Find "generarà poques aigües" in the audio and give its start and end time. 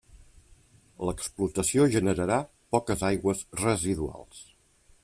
1.97-3.45